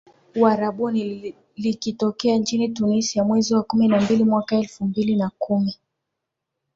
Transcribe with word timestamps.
Uarabuni 0.35 1.33
likitokea 1.55 2.37
nchini 2.37 2.69
Tunisia 2.69 3.23
mwezi 3.23 3.53
wa 3.55 3.63
kumi 3.63 3.87
na 3.87 4.01
mbili 4.01 4.23
mwaka 4.23 4.55
elfu 4.55 4.85
mbili 4.85 5.15
na 5.15 5.31
kumi 5.37 5.77